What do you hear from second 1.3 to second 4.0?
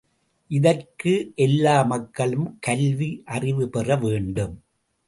எல்லா மக்களும் கல்வி அறிவு பெற